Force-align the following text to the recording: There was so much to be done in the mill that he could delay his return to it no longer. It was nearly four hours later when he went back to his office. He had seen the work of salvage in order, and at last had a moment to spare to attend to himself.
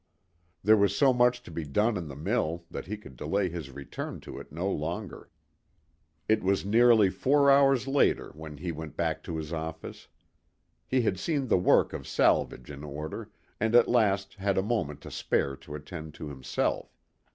There 0.63 0.77
was 0.77 0.97
so 0.97 1.13
much 1.13 1.43
to 1.43 1.51
be 1.51 1.63
done 1.63 1.95
in 1.95 2.07
the 2.07 2.15
mill 2.15 2.65
that 2.71 2.87
he 2.87 2.97
could 2.97 3.15
delay 3.15 3.49
his 3.49 3.69
return 3.69 4.19
to 4.21 4.39
it 4.39 4.51
no 4.51 4.67
longer. 4.67 5.29
It 6.27 6.41
was 6.43 6.65
nearly 6.65 7.11
four 7.11 7.51
hours 7.51 7.85
later 7.87 8.31
when 8.33 8.57
he 8.57 8.71
went 8.71 8.97
back 8.97 9.21
to 9.25 9.37
his 9.37 9.53
office. 9.53 10.07
He 10.87 11.01
had 11.03 11.19
seen 11.19 11.45
the 11.49 11.57
work 11.59 11.93
of 11.93 12.07
salvage 12.07 12.71
in 12.71 12.83
order, 12.83 13.29
and 13.59 13.75
at 13.75 13.87
last 13.87 14.33
had 14.33 14.57
a 14.57 14.63
moment 14.63 15.01
to 15.01 15.11
spare 15.11 15.55
to 15.57 15.75
attend 15.75 16.15
to 16.15 16.29
himself. 16.29 16.97